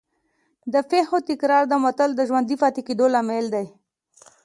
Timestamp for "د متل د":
1.67-2.21